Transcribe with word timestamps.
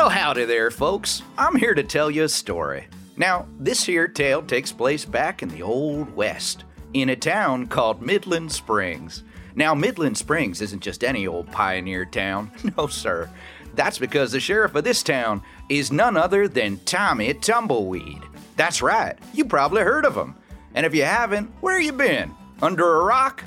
So, 0.00 0.08
howdy 0.08 0.46
there, 0.46 0.70
folks. 0.70 1.20
I'm 1.36 1.56
here 1.56 1.74
to 1.74 1.82
tell 1.82 2.10
you 2.10 2.24
a 2.24 2.28
story. 2.30 2.86
Now, 3.18 3.46
this 3.58 3.84
here 3.84 4.08
tale 4.08 4.40
takes 4.40 4.72
place 4.72 5.04
back 5.04 5.42
in 5.42 5.50
the 5.50 5.60
Old 5.60 6.16
West, 6.16 6.64
in 6.94 7.10
a 7.10 7.16
town 7.16 7.66
called 7.66 8.00
Middlin' 8.00 8.48
Springs. 8.48 9.24
Now, 9.54 9.74
Middlin' 9.74 10.14
Springs 10.14 10.62
isn't 10.62 10.82
just 10.82 11.04
any 11.04 11.26
old 11.26 11.52
pioneer 11.52 12.06
town. 12.06 12.50
No, 12.78 12.86
sir. 12.86 13.28
That's 13.74 13.98
because 13.98 14.32
the 14.32 14.40
sheriff 14.40 14.74
of 14.74 14.84
this 14.84 15.02
town 15.02 15.42
is 15.68 15.92
none 15.92 16.16
other 16.16 16.48
than 16.48 16.78
Tommy 16.86 17.34
Tumbleweed. 17.34 18.22
That's 18.56 18.80
right, 18.80 19.18
you 19.34 19.44
probably 19.44 19.82
heard 19.82 20.06
of 20.06 20.16
him. 20.16 20.34
And 20.74 20.86
if 20.86 20.94
you 20.94 21.04
haven't, 21.04 21.52
where 21.60 21.78
you 21.78 21.92
been? 21.92 22.34
Under 22.62 23.00
a 23.00 23.04
rock? 23.04 23.44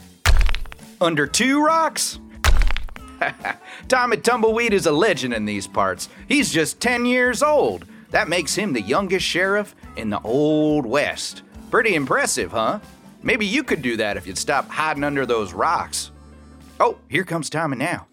Under 1.02 1.26
two 1.26 1.66
rocks? 1.66 2.20
Tommy 3.88 4.18
Tumbleweed 4.18 4.74
is 4.74 4.86
a 4.86 4.92
legend 4.92 5.34
in 5.34 5.46
these 5.46 5.68
parts. 5.68 6.10
He's 6.28 6.52
just 6.52 6.80
10 6.80 7.06
years 7.06 7.44
old. 7.44 7.86
That 8.12 8.30
makes 8.30 8.56
him 8.56 8.74
the 8.74 8.82
youngest 8.82 9.26
sheriff 9.26 9.76
in 9.96 10.10
the 10.10 10.22
Old 10.22 10.86
West. 10.86 11.42
Pretty 11.72 11.96
impressive, 11.96 12.52
huh? 12.52 12.80
Maybe 13.24 13.46
you 13.46 13.64
could 13.64 13.82
do 13.82 13.98
that 13.98 14.18
if 14.18 14.28
you'd 14.28 14.38
stop 14.38 14.70
hiding 14.70 15.04
under 15.04 15.26
those 15.26 15.54
rocks. 15.54 16.12
Oh, 16.80 16.98
here 17.10 17.24
comes 17.24 17.50
Tommy 17.50 17.78
now. 17.78 18.08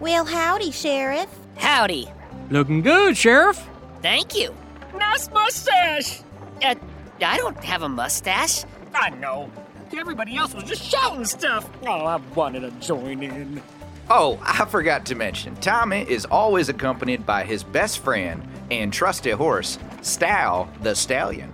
Well, 0.00 0.24
howdy, 0.24 0.70
Sheriff. 0.72 1.28
Howdy. 1.56 2.08
Looking 2.50 2.80
good, 2.80 3.16
Sheriff. 3.16 3.68
Thank 4.00 4.34
you. 4.34 4.54
Nice 4.96 5.30
mustache! 5.30 6.22
Uh, 6.64 6.74
I 7.22 7.36
don't 7.36 7.62
have 7.62 7.82
a 7.82 7.88
mustache. 7.88 8.64
I 8.94 9.10
know. 9.10 9.50
Everybody 9.96 10.36
else 10.36 10.54
was 10.54 10.64
just 10.64 10.82
shouting 10.82 11.24
stuff. 11.24 11.68
Oh, 11.82 12.04
I 12.04 12.16
wanted 12.34 12.60
to 12.60 12.70
join 12.86 13.22
in. 13.22 13.62
Oh, 14.08 14.40
I 14.42 14.64
forgot 14.64 15.06
to 15.06 15.14
mention, 15.14 15.54
Tommy 15.56 16.04
is 16.08 16.24
always 16.24 16.68
accompanied 16.68 17.24
by 17.24 17.44
his 17.44 17.62
best 17.62 18.00
friend 18.00 18.42
and 18.70 18.92
trusty 18.92 19.30
horse, 19.30 19.78
Stal 20.00 20.68
the 20.82 20.94
Stallion. 20.94 21.52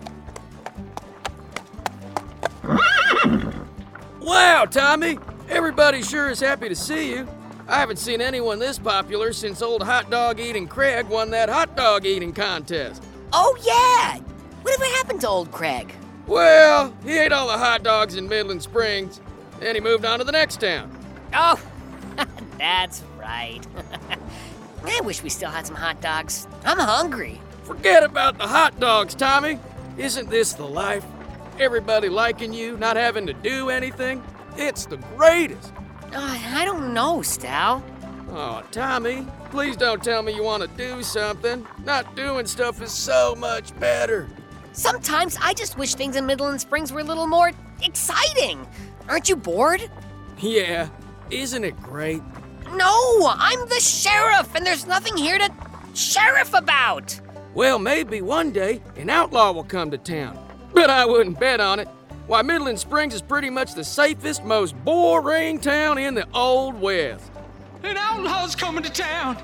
Wow, 4.21 4.65
Tommy! 4.65 5.21
Everybody 5.49 6.03
sure 6.03 6.29
is 6.31 6.41
happy 6.41 6.69
to 6.69 6.75
see 6.75 7.11
you. 7.11 7.29
I 7.69 7.77
haven't 7.79 7.99
seen 7.99 8.21
anyone 8.21 8.59
this 8.59 8.77
popular 8.77 9.33
since 9.33 9.63
old 9.63 9.85
hot 9.85 10.11
dog 10.11 10.41
eating 10.41 10.67
Craig 10.67 11.07
won 11.07 11.31
that 11.31 11.49
hot 11.49 11.77
dog 11.77 12.05
eating 12.05 12.33
contest. 12.33 13.05
Oh, 13.33 13.57
yeah! 13.63 14.19
Whatever 14.63 14.85
happened 14.97 15.21
to 15.21 15.29
old 15.29 15.53
Craig? 15.53 15.95
Well, 16.27 16.93
he 17.05 17.19
ate 17.19 17.33
all 17.33 17.47
the 17.47 17.59
hot 17.59 17.83
dogs 17.83 18.17
in 18.17 18.29
Middlin' 18.29 18.61
Springs, 18.61 19.21
then 19.61 19.75
he 19.75 19.81
moved 19.81 20.05
on 20.05 20.19
to 20.19 20.25
the 20.25 20.33
next 20.33 20.61
town. 20.61 20.91
Oh, 21.33 21.61
that's 22.59 23.03
right. 23.19 23.61
I 24.85 25.01
wish 25.03 25.23
we 25.23 25.31
still 25.31 25.51
had 25.51 25.67
some 25.67 25.77
hot 25.77 26.01
dogs. 26.01 26.47
I'm 26.65 26.79
hungry. 26.79 27.41
Forget 27.65 28.05
about 28.05 28.39
the 28.39 28.47
hot 28.47 28.79
dogs, 28.79 29.15
Tommy. 29.15 29.59
Isn't 29.97 30.31
this 30.31 30.53
the 30.53 30.67
life? 30.67 31.05
Everybody 31.59 32.09
liking 32.09 32.53
you, 32.53 32.77
not 32.77 32.97
having 32.97 33.27
to 33.27 33.33
do 33.33 33.71
anything? 33.71 34.23
It's 34.57 34.87
the 34.87 34.99
greatest. 35.17 35.73
Uh, 36.13 36.39
I 36.55 36.65
don't 36.65 36.95
know, 36.95 37.19
Stal. 37.19 37.83
Oh, 38.31 38.63
Tommy, 38.71 39.27
please 39.51 39.77
don't 39.77 40.03
tell 40.03 40.23
me 40.23 40.35
you 40.35 40.43
want 40.43 40.63
to 40.63 40.69
do 40.77 41.03
something. 41.03 41.67
Not 41.85 42.15
doing 42.15 42.47
stuff 42.47 42.83
is 42.83 42.93
so 42.93 43.35
much 43.37 43.79
better. 43.81 44.29
Sometimes 44.77 45.39
I 45.41 45.55
just 45.55 45.79
wish 45.79 45.95
things 45.95 46.17
in 46.17 46.27
Middlin' 46.27 46.59
Springs 46.59 46.93
were 46.93 47.01
a 47.01 47.05
little 47.05 47.27
more 47.27 47.51
exciting. 47.83 48.67
Aren't 49.09 49.27
you 49.27 49.35
bored? 49.35 49.89
Yeah, 50.39 50.91
isn't 51.31 51.65
it 51.65 51.75
great? 51.83 52.23
No, 52.75 53.33
I'm 53.39 53.67
the 53.71 53.81
sheriff, 53.81 54.55
and 54.55 54.67
there's 54.67 54.87
nothing 54.87 55.17
here 55.17 55.39
to 55.39 55.51
sheriff 55.95 56.53
about. 56.53 57.19
Well, 57.55 57.79
maybe 57.79 58.21
one 58.21 58.53
day 58.53 58.83
an 58.97 59.09
outlaw 59.09 59.51
will 59.53 59.65
come 59.65 59.91
to 59.93 59.99
town. 59.99 60.39
But 60.75 60.91
I 60.91 61.07
wouldn't 61.07 61.41
bet 61.41 61.59
on 61.59 61.81
it. 61.81 61.89
Why, 62.27 62.43
Middlin' 62.43 62.77
Springs 62.77 63.15
is 63.15 63.23
pretty 63.23 63.49
much 63.49 63.73
the 63.73 63.85
safest, 63.85 64.45
most 64.45 64.77
boring 64.85 65.59
town 65.59 65.97
in 65.97 66.15
the 66.15 66.29
Old 66.35 66.79
West. 66.79 67.33
An 67.83 67.97
outlaw's 67.97 68.55
coming 68.55 68.83
to 68.83 68.93
town. 68.93 69.43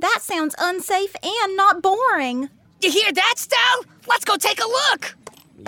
That 0.00 0.13
sounds 0.24 0.54
unsafe 0.58 1.14
and 1.22 1.56
not 1.56 1.82
boring. 1.82 2.48
You 2.80 2.90
hear 2.90 3.12
that, 3.12 3.34
Stal? 3.36 3.84
Let's 4.08 4.24
go 4.24 4.36
take 4.36 4.60
a 4.60 4.66
look. 4.66 5.16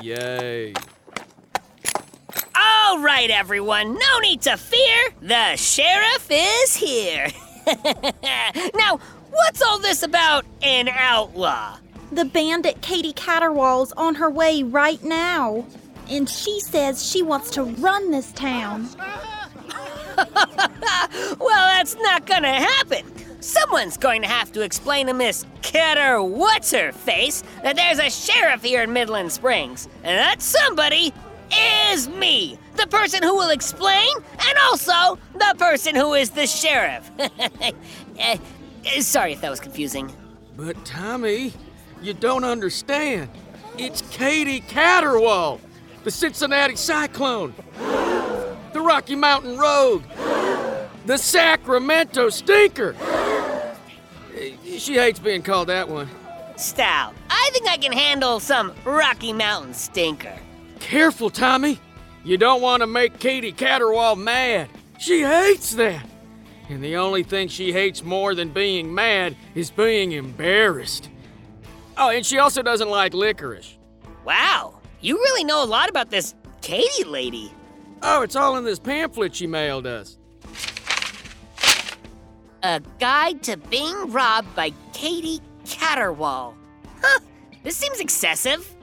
Yay. 0.03 0.75
All 2.55 3.01
right, 3.01 3.31
everyone, 3.31 3.95
no 3.95 4.19
need 4.21 4.43
to 4.43 4.57
fear. 4.57 5.11
The 5.21 5.57
sheriff 5.57 6.29
is 6.31 6.75
here. 6.75 7.29
now, 8.75 8.99
what's 9.31 9.61
all 9.63 9.79
this 9.79 10.03
about 10.03 10.45
an 10.63 10.89
outlaw? 10.89 11.79
The 12.13 12.25
bandit 12.25 12.81
Catie 12.81 13.13
Caterwaul's 13.13 13.93
on 13.93 14.15
her 14.15 14.31
way 14.31 14.63
right 14.63 15.03
now. 15.03 15.67
And 16.09 16.29
she 16.29 16.61
says 16.61 17.05
she 17.05 17.23
wants 17.23 17.51
to 17.51 17.65
run 17.65 18.11
this 18.11 18.33
town. 18.33 18.89
Well, 21.39 21.67
that's 21.69 21.97
not 21.97 22.27
gonna 22.27 22.53
happen. 22.53 23.05
Someone's 23.41 23.97
going 23.97 24.23
to 24.23 24.29
have 24.29 24.51
to 24.53 24.63
explain 24.63 25.07
to 25.07 25.15
Miss 25.15 25.47
Ketter 25.63 26.27
What's 26.27 26.73
Her 26.73 26.93
Face 26.93 27.43
that 27.63 27.77
there's 27.77 27.99
a 27.99 28.11
sheriff 28.11 28.63
here 28.63 28.83
in 28.83 28.93
Middlin' 28.93 29.31
Springs, 29.31 29.89
and 30.03 30.19
that 30.19 30.43
somebody 30.43 31.13
is 31.93 32.09
me, 32.09 32.59
the 32.77 32.87
person 32.89 33.23
who 33.23 33.35
will 33.35 33.51
explain, 33.51 34.09
and 34.33 34.59
also 34.65 35.19
the 35.35 35.55
person 35.59 35.95
who 35.95 36.15
is 36.15 36.31
the 36.31 36.47
sheriff. 36.47 37.09
Uh, 37.19 38.37
sorry 39.01 39.33
if 39.35 39.41
that 39.41 39.51
was 39.51 39.61
confusing. 39.61 40.13
But 40.57 40.85
Tommy, 40.85 41.53
you 42.03 42.15
don't 42.15 42.45
understand. 42.45 43.29
It's 43.79 44.03
Catie 44.11 44.63
Caterwaul, 44.63 45.61
the 46.03 46.11
Cincinnati 46.11 46.77
Cyclone, 46.77 47.55
the 48.77 48.83
Rocky 48.83 49.17
Mountain 49.17 49.57
Rogue, 49.57 50.05
the 51.07 51.17
Sacramento 51.17 52.29
Stinker. 52.29 52.95
She 54.67 54.97
hates 54.97 55.19
being 55.19 55.43
called 55.43 55.69
that 55.69 55.89
one. 55.89 56.11
Stout, 56.59 57.15
I 57.31 57.49
think 57.55 57.69
I 57.69 57.79
can 57.79 57.93
handle 57.93 58.39
some 58.39 58.75
Rocky 58.85 59.33
Mountain 59.33 59.73
stinker. 59.73 60.39
Careful, 60.79 61.31
Tommy. 61.31 61.81
You 62.23 62.37
don't 62.37 62.61
want 62.61 62.83
to 62.83 62.87
make 62.87 63.19
Catie 63.19 63.53
Caterwaul 63.53 64.19
mad. 64.19 64.69
She 64.99 65.23
hates 65.23 65.75
that. 65.77 66.07
And 66.69 66.85
the 66.85 66.97
only 66.97 67.23
thing 67.23 67.49
she 67.49 67.73
hates 67.73 68.03
more 68.03 68.35
than 68.35 68.51
being 68.51 68.93
mad 68.95 69.37
is 69.55 69.71
being 69.71 70.13
embarrassed. 70.13 71.09
Oh, 71.97 72.11
and 72.11 72.27
she 72.27 72.39
also 72.39 72.63
doesn't 72.63 72.91
like 72.91 73.15
licorice. 73.15 73.79
Wow, 74.27 74.81
you 75.01 75.17
really 75.17 75.45
know 75.45 75.65
a 75.65 75.67
lot 75.67 75.89
about 75.89 76.11
this 76.11 76.35
Catie 76.61 77.05
lady. 77.05 77.53
Oh, 78.03 78.23
it's 78.23 78.37
all 78.37 78.57
in 78.57 78.65
this 78.65 78.79
pamphlet 78.79 79.35
she 79.35 79.47
mailed 79.47 79.87
us. 79.87 80.19
A 82.63 82.81
Guide 82.99 83.43
to 83.45 83.57
Being 83.57 84.11
Robbed 84.11 84.55
by 84.55 84.73
Catie 84.93 85.41
Caterwaul. 85.65 86.55
Huh, 87.03 87.21
this 87.63 87.77
seems 87.77 88.01
excessive. 88.01 88.75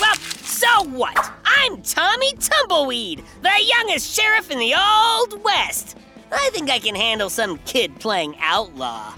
Well, 0.00 0.14
so 0.42 0.84
what? 0.90 1.32
I'm 1.44 1.82
Tommy 1.82 2.32
Tumbleweed, 2.34 3.22
the 3.42 3.50
youngest 3.62 4.14
sheriff 4.14 4.50
in 4.50 4.58
the 4.58 4.74
Old 4.74 5.42
West. 5.44 5.96
I 6.30 6.50
think 6.52 6.70
I 6.70 6.78
can 6.78 6.94
handle 6.94 7.30
some 7.30 7.58
kid 7.58 7.98
playing 8.00 8.36
outlaw. 8.40 9.14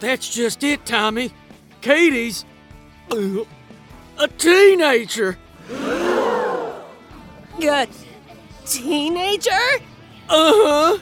That's 0.00 0.32
just 0.32 0.62
it, 0.62 0.84
Tommy. 0.86 1.32
Catie's 1.80 2.44
uh, 3.10 3.44
a 4.18 4.28
teenager. 4.28 5.38
A 5.70 6.82
teenager? 8.66 9.50
Uh 10.28 10.52
huh. 10.54 10.98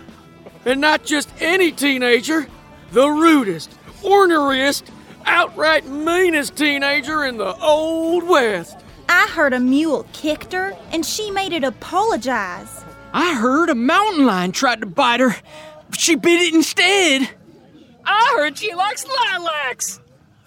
And 0.64 0.80
not 0.80 1.04
just 1.04 1.30
any 1.40 1.72
teenager, 1.72 2.46
the 2.92 3.08
rudest, 3.08 3.70
orneriest, 4.02 4.84
outright 5.24 5.86
meanest 5.86 6.56
teenager 6.56 7.24
in 7.24 7.36
the 7.38 7.54
Old 7.56 8.24
West. 8.24 8.76
I 9.08 9.26
heard 9.28 9.52
a 9.52 9.60
mule 9.60 10.06
kicked 10.12 10.52
her, 10.52 10.76
and 10.92 11.04
she 11.04 11.30
made 11.30 11.52
it 11.52 11.64
apologize. 11.64 12.84
I 13.12 13.34
heard 13.34 13.68
a 13.70 13.74
mountain 13.74 14.26
lion 14.26 14.52
tried 14.52 14.80
to 14.80 14.86
bite 14.86 15.20
her. 15.20 15.34
but 15.88 15.98
She 15.98 16.14
bit 16.14 16.40
it 16.40 16.54
instead. 16.54 17.28
I 18.04 18.34
heard 18.36 18.58
she 18.58 18.74
likes 18.74 19.06
lilacs. 19.06 20.00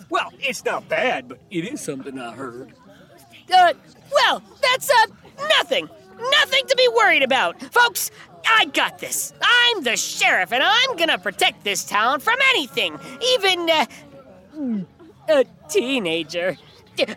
Well, 0.10 0.32
it's 0.40 0.64
not 0.64 0.88
bad, 0.88 1.28
but 1.28 1.40
it 1.50 1.66
is 1.66 1.82
something 1.82 2.20
I 2.20 2.32
heard. 2.34 2.74
Uh, 3.52 3.74
well, 4.12 4.44
that's, 4.62 4.90
uh, 4.90 5.08
nothing. 5.58 5.90
Nothing 6.18 6.66
to 6.68 6.76
be 6.78 6.88
worried 6.96 7.24
about. 7.24 7.62
Folks, 7.74 8.12
I 8.48 8.66
got 8.66 9.00
this. 9.00 9.34
I'm 9.42 9.84
the 9.84 9.98
sheriff, 9.98 10.52
and 10.52 10.62
I'm 10.64 10.96
gonna 10.96 11.18
protect 11.18 11.64
this 11.64 11.84
town 11.84 12.20
from 12.20 12.38
anything, 12.52 13.00
even, 13.22 13.70
uh, 13.70 13.86
a 15.30 15.46
teenager. 15.70 16.58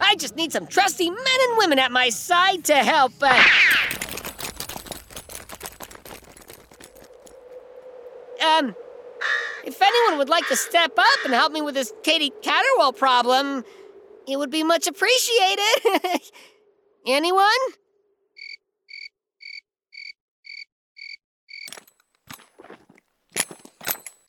I 0.01 0.17
just 0.17 0.37
need 0.37 0.53
some 0.53 0.67
trusty 0.67 1.11
men 1.11 1.41
and 1.41 1.59
women 1.59 1.79
at 1.79 1.93
my 1.93 2.09
side 2.09 2.65
to 2.65 2.75
help. 2.77 3.13
Uh... 3.21 3.43
Um, 8.47 8.75
if 9.65 9.83
anyone 9.83 10.19
would 10.19 10.29
like 10.29 10.47
to 10.49 10.57
step 10.57 10.93
up 10.97 11.25
and 11.25 11.35
help 11.35 11.53
me 11.53 11.61
with 11.61 11.75
this 11.75 11.93
Catie 12.03 12.33
Caterwaul 12.43 12.97
problem, 12.97 13.65
it 14.27 14.37
would 14.37 14.51
be 14.51 14.63
much 14.63 14.87
appreciated. 14.87 16.21
anyone? 17.07 17.47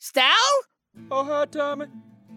Stal? 0.00 0.24
Oh, 1.10 1.24
hi, 1.24 1.44
Tommy. 1.46 1.86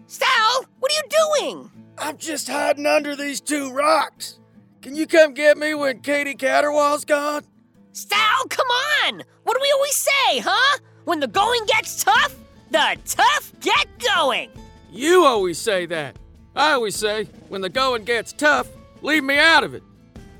Stal, 0.06 0.66
what 0.78 0.92
are 0.92 0.94
you 0.94 1.38
doing? 1.38 1.70
I'm 1.98 2.16
just 2.16 2.48
hiding 2.48 2.86
under 2.86 3.16
these 3.16 3.40
two 3.40 3.72
rocks. 3.72 4.38
Can 4.82 4.94
you 4.94 5.06
come 5.06 5.32
get 5.32 5.56
me 5.56 5.74
when 5.74 6.00
Catie 6.00 6.34
Caterwaul's 6.34 7.04
gone? 7.04 7.44
Stal, 7.92 8.48
come 8.48 8.66
on! 8.66 9.22
What 9.44 9.56
do 9.56 9.60
we 9.62 9.70
always 9.72 9.96
say, 9.96 10.38
huh? 10.40 10.78
When 11.04 11.20
the 11.20 11.28
going 11.28 11.64
gets 11.66 12.02
tough, 12.02 12.34
the 12.70 12.96
tough 13.04 13.52
get 13.60 13.86
going. 14.14 14.50
You 14.90 15.24
always 15.24 15.58
say 15.58 15.86
that. 15.86 16.16
I 16.54 16.72
always 16.72 16.96
say, 16.96 17.24
when 17.48 17.60
the 17.60 17.68
going 17.68 18.04
gets 18.04 18.32
tough, 18.32 18.68
leave 19.00 19.24
me 19.24 19.38
out 19.38 19.64
of 19.64 19.74
it. 19.74 19.82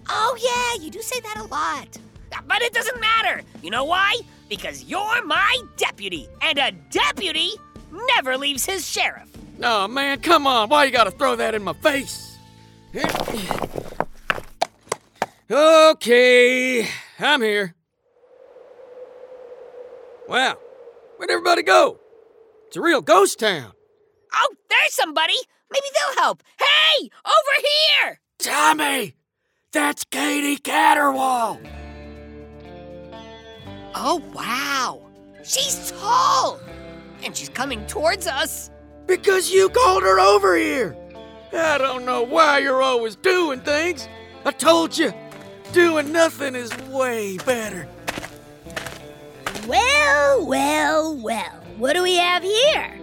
Oh, 0.08 0.36
yeah, 0.38 0.84
you 0.84 0.90
do 0.90 1.00
say 1.00 1.20
that 1.20 1.38
a 1.38 1.44
lot. 1.44 1.98
But 2.46 2.62
it 2.62 2.72
doesn't 2.72 3.00
matter. 3.00 3.42
You 3.62 3.70
know 3.70 3.84
why? 3.84 4.20
Because 4.48 4.84
you're 4.84 5.24
my 5.24 5.58
deputy, 5.76 6.28
and 6.42 6.58
a 6.58 6.72
deputy 6.90 7.50
never 8.14 8.36
leaves 8.36 8.66
his 8.66 8.86
sheriff. 8.86 9.28
No, 9.58 9.88
man, 9.88 10.20
come 10.20 10.46
on. 10.46 10.68
Why 10.68 10.84
you 10.84 10.90
gotta 10.90 11.10
throw 11.10 11.36
that 11.36 11.54
in 11.54 11.62
my 11.62 11.72
face? 11.74 12.36
Okay, 15.50 16.86
I'm 17.18 17.42
here. 17.42 17.74
Wow, 20.28 20.56
where'd 21.16 21.30
everybody 21.30 21.62
go? 21.62 22.00
It's 22.68 22.76
a 22.76 22.80
real 22.80 23.02
ghost 23.02 23.38
town. 23.38 23.72
Oh, 24.34 24.54
there's 24.68 24.94
somebody. 24.94 25.36
Maybe 25.70 25.86
they'll 25.94 26.22
help. 26.22 26.42
Hey, 26.58 27.10
over 27.24 27.66
here! 28.00 28.20
Tommy, 28.38 29.14
that's 29.72 30.04
Catie 30.04 30.56
Caterwaul. 30.58 31.58
Oh, 33.94 34.22
wow. 34.34 35.02
She's 35.44 35.92
tall. 35.92 36.60
And 37.24 37.36
she's 37.36 37.48
coming 37.48 37.86
towards 37.86 38.26
us. 38.26 38.70
Because 39.06 39.50
you 39.50 39.68
called 39.68 40.02
her 40.02 40.18
over 40.18 40.56
here. 40.56 40.96
I 41.52 41.76
don't 41.78 42.04
know 42.04 42.22
why 42.22 42.58
you're 42.58 42.82
always 42.82 43.16
doing 43.16 43.60
things. 43.60 44.08
I 44.44 44.52
told 44.52 44.96
you, 44.96 45.12
doing 45.72 46.10
nothing 46.12 46.54
is 46.54 46.76
way 46.88 47.36
better. 47.38 47.86
Well, 49.66 50.46
well, 50.46 51.16
well. 51.16 51.62
What 51.76 51.94
do 51.94 52.02
we 52.02 52.16
have 52.16 52.42
here? 52.42 53.01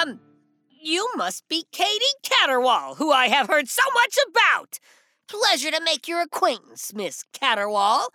Um, 0.00 0.20
you 0.80 1.08
must 1.16 1.48
be 1.48 1.64
Catie 1.72 2.04
Caterwaul, 2.24 2.96
who 2.96 3.10
I 3.10 3.28
have 3.28 3.48
heard 3.48 3.68
so 3.68 3.82
much 3.94 4.16
about. 4.28 4.78
Pleasure 5.28 5.70
to 5.70 5.82
make 5.82 6.06
your 6.06 6.20
acquaintance, 6.22 6.92
Miss 6.94 7.24
Caterwaul. 7.32 8.08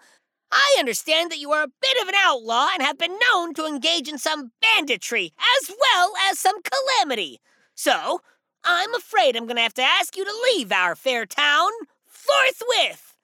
I 0.51 0.75
understand 0.79 1.31
that 1.31 1.39
you 1.39 1.51
are 1.51 1.63
a 1.63 1.71
bit 1.81 2.01
of 2.01 2.07
an 2.07 2.15
outlaw 2.17 2.69
and 2.73 2.81
have 2.81 2.97
been 2.97 3.17
known 3.31 3.53
to 3.55 3.65
engage 3.65 4.07
in 4.07 4.17
some 4.17 4.51
banditry 4.61 5.33
as 5.39 5.71
well 5.79 6.13
as 6.29 6.39
some 6.39 6.55
calamity. 6.61 7.39
So, 7.75 8.21
I'm 8.63 8.93
afraid 8.93 9.35
I'm 9.35 9.45
going 9.45 9.57
to 9.57 9.63
have 9.63 9.73
to 9.75 9.81
ask 9.81 10.15
you 10.15 10.23
to 10.23 10.41
leave 10.53 10.71
our 10.71 10.95
fair 10.95 11.25
town 11.25 11.71
forthwith. 12.07 13.15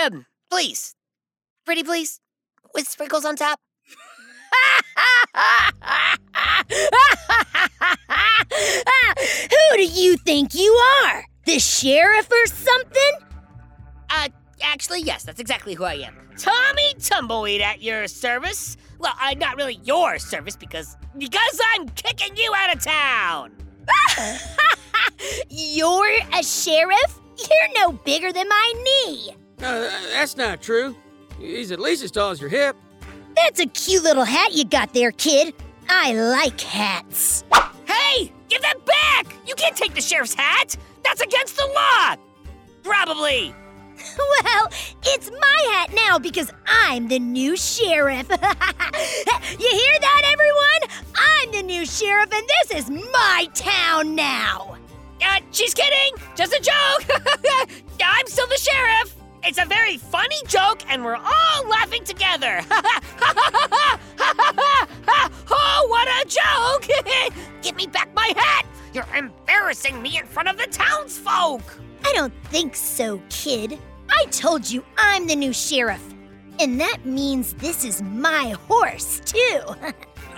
Um, 0.00 0.26
please. 0.50 0.94
Pretty 1.64 1.82
please. 1.82 2.20
With 2.74 2.86
sprinkles 2.86 3.24
on 3.24 3.36
top. 3.36 3.58
Who 9.50 9.76
do 9.76 9.84
you 9.84 10.16
think 10.18 10.54
you 10.54 10.72
are? 11.04 11.24
The 11.46 11.58
sheriff 11.58 12.30
or 12.30 12.46
something? 12.46 13.12
Uh, 14.10 14.28
actually, 14.62 15.02
yes, 15.02 15.24
that's 15.24 15.40
exactly 15.40 15.74
who 15.74 15.84
I 15.84 15.94
am. 15.94 16.16
Tommy 16.38 16.94
Tumbleweed 17.00 17.60
at 17.60 17.82
your 17.82 18.08
service. 18.08 18.76
Well, 18.98 19.12
uh, 19.22 19.34
not 19.34 19.56
really 19.56 19.80
your 19.84 20.18
service 20.18 20.56
because 20.56 20.96
because 21.16 21.60
I'm 21.74 21.88
kicking 21.90 22.36
you 22.36 22.52
out 22.56 22.74
of 22.74 22.82
town. 22.82 23.52
You're 25.50 26.10
a 26.32 26.42
sheriff? 26.42 27.20
You're 27.38 27.82
no 27.82 27.92
bigger 27.92 28.32
than 28.32 28.48
my 28.48 28.72
knee. 28.84 29.36
Uh, 29.62 29.90
that's 30.12 30.36
not 30.36 30.62
true. 30.62 30.96
He's 31.38 31.70
at 31.70 31.80
least 31.80 32.02
as 32.02 32.10
tall 32.10 32.30
as 32.30 32.40
your 32.40 32.50
hip. 32.50 32.76
That's 33.36 33.60
a 33.60 33.66
cute 33.66 34.02
little 34.02 34.24
hat 34.24 34.52
you 34.52 34.64
got 34.64 34.92
there, 34.92 35.12
kid. 35.12 35.54
I 35.88 36.14
like 36.14 36.60
hats. 36.60 37.44
Hey, 37.86 38.32
give 38.48 38.62
that 38.62 38.84
back! 38.84 39.34
You 39.46 39.54
can't 39.54 39.76
take 39.76 39.94
the 39.94 40.00
sheriff's 40.00 40.34
hat. 40.34 40.76
That's 41.04 41.20
against 41.20 41.56
the 41.56 41.66
law. 41.74 42.16
Probably. 42.82 43.54
Well, 44.44 44.68
it's 45.04 45.30
my 45.30 45.68
hat 45.72 45.92
now 45.94 46.18
because 46.18 46.50
I'm 46.66 47.08
the 47.08 47.18
new 47.18 47.56
sheriff. 47.56 48.28
you 48.30 48.36
hear 48.36 49.98
that, 50.00 50.22
everyone? 50.32 51.00
I'm 51.16 51.52
the 51.52 51.62
new 51.62 51.86
sheriff, 51.86 52.28
and 52.32 52.46
this 52.46 52.84
is 52.84 52.90
my 52.90 53.48
town 53.54 54.14
now. 54.14 54.76
Uh, 55.24 55.40
she's 55.52 55.74
kidding. 55.74 56.14
Just 56.36 56.52
a 56.52 56.60
joke. 56.60 57.20
I'm 58.04 58.26
still 58.26 58.46
the 58.46 58.58
sheriff. 58.58 59.14
It's 59.46 59.58
a 59.58 59.66
very 59.66 59.98
funny 59.98 60.40
joke, 60.46 60.80
and 60.88 61.04
we're 61.04 61.16
all 61.16 61.68
laughing 61.68 62.02
together. 62.04 62.62
oh, 65.50 65.86
what 65.88 66.08
a 66.08 66.24
joke! 66.26 66.88
Give 67.60 67.76
me 67.76 67.86
back 67.86 68.08
my 68.14 68.32
hat. 68.34 68.64
You're 68.94 69.06
embarrassing 69.14 70.00
me 70.00 70.16
in 70.16 70.24
front 70.24 70.48
of 70.48 70.56
the 70.56 70.66
townsfolk. 70.68 71.60
I 72.06 72.12
don't 72.14 72.32
think 72.44 72.74
so, 72.74 73.20
kid. 73.28 73.78
I 74.08 74.24
told 74.26 74.70
you 74.70 74.82
I'm 74.96 75.26
the 75.26 75.36
new 75.36 75.52
sheriff. 75.52 76.02
And 76.58 76.80
that 76.80 77.04
means 77.04 77.52
this 77.54 77.84
is 77.84 78.00
my 78.00 78.56
horse, 78.66 79.20
too. 79.26 79.60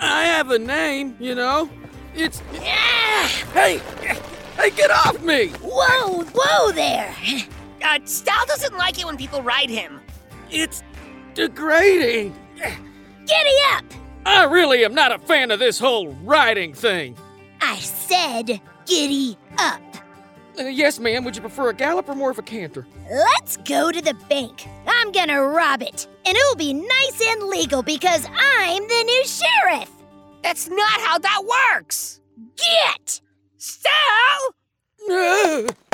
I 0.01 0.23
have 0.23 0.51
a 0.51 0.59
name, 0.59 1.15
you 1.19 1.33
know. 1.33 1.69
It's. 2.13 2.39
Hey! 3.53 3.79
Hey, 4.57 4.69
get 4.71 4.91
off 4.91 5.21
me! 5.21 5.49
whoa, 5.61 6.23
whoa 6.23 6.71
there. 6.71 7.15
Uh, 7.81 7.99
Stal 7.99 8.45
doesn't 8.47 8.77
like 8.77 8.99
it 8.99 9.05
when 9.05 9.17
people 9.17 9.41
ride 9.41 9.69
him. 9.69 10.01
It's 10.49 10.83
degrading. 11.33 12.35
Giddy 13.25 13.55
up. 13.73 13.85
I 14.25 14.43
really 14.45 14.83
am 14.83 14.93
not 14.93 15.11
a 15.11 15.19
fan 15.19 15.51
of 15.51 15.59
this 15.59 15.79
whole 15.79 16.09
riding 16.23 16.73
thing. 16.73 17.15
I 17.61 17.77
said 17.79 18.59
giddy 18.85 19.37
up. 19.57 19.81
Uh, 20.59 20.63
yes, 20.63 20.99
ma'am. 20.99 21.23
Would 21.23 21.35
you 21.35 21.41
prefer 21.41 21.69
a 21.69 21.73
gallop 21.73 22.09
or 22.09 22.15
more 22.15 22.31
of 22.31 22.39
a 22.39 22.41
canter? 22.41 22.85
Let's 23.09 23.57
go 23.57 23.91
to 23.91 24.01
the 24.01 24.15
bank. 24.29 24.67
I'm 24.87 25.11
gonna 25.11 25.41
rob 25.41 25.81
it. 25.81 26.07
And 26.25 26.35
it'll 26.35 26.55
be 26.55 26.73
nice 26.73 27.21
and 27.21 27.43
legal 27.43 27.83
because 27.83 28.25
I'm 28.25 28.87
the 28.87 29.03
new 29.05 29.23
sheriff. 29.25 29.89
That's 30.43 30.67
not 30.67 31.01
how 31.01 31.19
that 31.19 31.43
works. 31.75 32.21
Get! 32.55 33.21
Stal! 33.59 34.51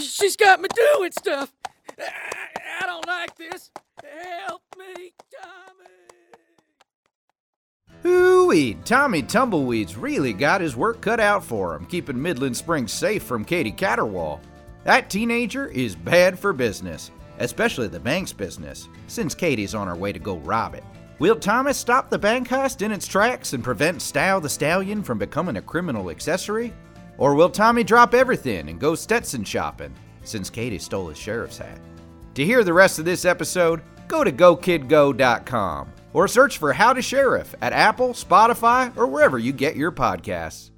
She's 0.00 0.36
got 0.36 0.60
me 0.60 0.68
doing 0.74 1.12
stuff! 1.12 1.52
I, 1.98 2.86
don't 2.86 3.06
like 3.06 3.36
this! 3.36 3.70
Help 4.02 4.62
me, 4.78 5.12
Tommy! 5.40 5.90
Hooey! 8.02 8.74
Tommy 8.84 9.22
Tumbleweeds 9.22 9.96
really 9.96 10.32
got 10.32 10.60
his 10.60 10.76
work 10.76 11.00
cut 11.00 11.20
out 11.20 11.44
for 11.44 11.74
him, 11.74 11.86
keeping 11.86 12.20
Middlin' 12.20 12.54
Springs 12.54 12.92
safe 12.92 13.22
from 13.22 13.44
Catie 13.44 13.72
Caterwaul. 13.72 14.40
That 14.84 15.10
teenager 15.10 15.68
is 15.68 15.94
bad 15.94 16.38
for 16.38 16.52
business, 16.52 17.10
especially 17.38 17.88
the 17.88 18.00
bank's 18.00 18.32
business, 18.32 18.88
since 19.06 19.34
Catie's 19.34 19.74
on 19.74 19.88
her 19.88 19.94
way 19.94 20.12
to 20.12 20.18
go 20.18 20.38
rob 20.38 20.74
it. 20.74 20.84
Will 21.18 21.36
Thomas 21.36 21.78
stop 21.78 22.10
the 22.10 22.18
bank 22.18 22.48
heist 22.48 22.82
in 22.82 22.90
its 22.90 23.06
tracks 23.06 23.52
and 23.52 23.62
prevent 23.62 23.98
Stal 23.98 24.42
the 24.42 24.48
Stallion 24.48 25.04
from 25.04 25.18
becoming 25.18 25.56
a 25.56 25.62
criminal 25.62 26.10
accessory? 26.10 26.72
Or 27.22 27.36
will 27.36 27.50
Tommy 27.50 27.84
drop 27.84 28.14
everything 28.14 28.68
and 28.68 28.80
go 28.80 28.96
Stetson 28.96 29.44
shopping, 29.44 29.94
since 30.24 30.50
Catie 30.50 30.80
stole 30.80 31.06
his 31.06 31.16
sheriff's 31.16 31.58
hat? 31.58 31.78
To 32.34 32.44
hear 32.44 32.64
the 32.64 32.72
rest 32.72 32.98
of 32.98 33.04
this 33.04 33.24
episode, 33.24 33.80
go 34.08 34.24
to 34.24 34.32
GoKidGo.com 34.32 35.92
or 36.14 36.26
search 36.26 36.58
for 36.58 36.72
Howdy 36.72 37.00
Sheriff 37.00 37.54
at 37.62 37.72
Apple, 37.72 38.08
Spotify, 38.08 38.92
or 38.96 39.06
wherever 39.06 39.38
you 39.38 39.52
get 39.52 39.76
your 39.76 39.92
podcasts. 39.92 40.72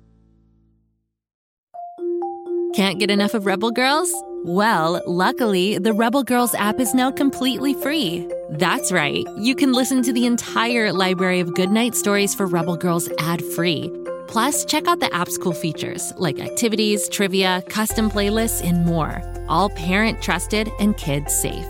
Can't 2.75 3.01
get 3.01 3.11
enough 3.11 3.33
of 3.33 3.47
Rebel 3.47 3.71
Girls? 3.71 4.13
Well, 4.45 5.01
luckily, 5.07 5.79
the 5.79 5.95
Rebel 5.95 6.25
Girls 6.25 6.55
app 6.57 6.79
is 6.79 6.93
now 6.93 7.11
completely 7.11 7.73
free. 7.73 8.31
That's 8.51 8.93
right, 8.93 9.25
you 9.39 9.55
can 9.55 9.73
listen 9.73 10.03
to 10.03 10.13
the 10.13 10.27
entire 10.27 10.93
library 10.93 11.41
of 11.41 11.55
goodnight 11.55 11.95
stories 11.95 12.35
for 12.35 12.47
Rebel 12.47 12.77
Girls 12.77 13.09
ad 13.19 13.43
free 13.43 13.91
Plus, 14.35 14.65
check 14.65 14.89
out 14.89 14.99
the 14.99 15.15
app's 15.15 15.39
cool 15.39 15.53
features 15.53 16.13
like 16.17 16.41
activities, 16.41 17.09
trivia, 17.09 17.63
custom 17.69 18.11
playlists, 18.11 18.69
and 18.69 18.85
more. 18.85 19.23
All 19.49 19.71
parent 19.71 20.21
trusted 20.21 20.69
and 20.81 20.97
kids 20.97 21.33
safe. 21.33 21.65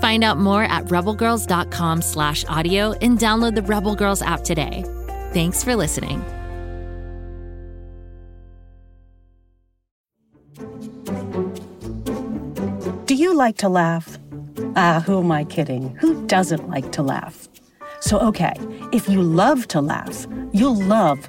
Find 0.00 0.24
out 0.24 0.38
more 0.38 0.64
at 0.64 0.86
rebelgirls.com 0.86 2.00
slash 2.00 2.42
audio 2.48 2.92
and 3.02 3.18
download 3.18 3.54
the 3.54 3.60
Rebel 3.60 3.94
Girls 3.94 4.22
app 4.22 4.44
today. 4.44 4.82
Thanks 5.34 5.62
for 5.62 5.76
listening. 5.76 6.24
Do 13.04 13.14
you 13.14 13.34
like 13.34 13.58
to 13.58 13.68
laugh? 13.68 14.18
Ah, 14.74 15.02
who 15.04 15.18
am 15.20 15.30
I 15.30 15.44
kidding? 15.44 15.94
Who 15.96 16.26
doesn't 16.26 16.66
like 16.66 16.92
to 16.92 17.02
laugh? 17.02 17.46
So, 18.00 18.18
okay, 18.20 18.54
if 18.90 19.06
you 19.06 19.20
love 19.20 19.68
to 19.68 19.82
laugh, 19.82 20.26
you'll 20.54 20.82
love 20.82 21.28